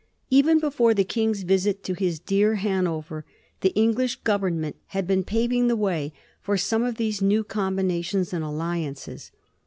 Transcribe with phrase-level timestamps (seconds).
[0.31, 3.23] Even before the King's visit to his dear Hanover
[3.59, 8.43] the English Government had been paving the way for some of these new combinations and
[8.43, 9.29] alliances.